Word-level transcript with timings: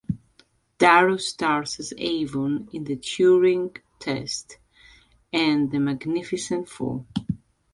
Darrow 0.79 1.17
stars 1.17 1.79
as 1.79 1.93
Avon 1.95 2.67
in 2.73 2.85
"The 2.85 2.95
Turing 2.95 3.77
Test" 3.99 4.57
and 5.31 5.69
"The 5.69 5.79
Magnificent 5.79 6.67
Four". 6.67 7.05